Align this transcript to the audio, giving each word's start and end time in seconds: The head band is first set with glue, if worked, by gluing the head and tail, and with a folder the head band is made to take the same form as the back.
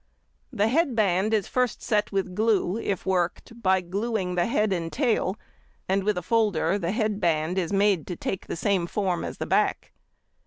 The 0.51 0.67
head 0.67 0.95
band 0.95 1.31
is 1.31 1.47
first 1.47 1.83
set 1.83 2.11
with 2.11 2.33
glue, 2.33 2.75
if 2.79 3.05
worked, 3.05 3.61
by 3.61 3.81
gluing 3.81 4.33
the 4.33 4.47
head 4.47 4.73
and 4.73 4.91
tail, 4.91 5.37
and 5.87 6.03
with 6.03 6.17
a 6.17 6.23
folder 6.23 6.79
the 6.79 6.91
head 6.91 7.19
band 7.19 7.59
is 7.59 7.71
made 7.71 8.07
to 8.07 8.15
take 8.15 8.47
the 8.47 8.55
same 8.55 8.87
form 8.87 9.23
as 9.23 9.37
the 9.37 9.45
back. 9.45 9.91